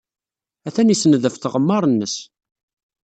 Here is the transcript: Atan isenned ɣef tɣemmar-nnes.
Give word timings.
Atan 0.67 0.93
isenned 0.93 1.23
ɣef 1.27 1.35
tɣemmar-nnes. 1.37 2.15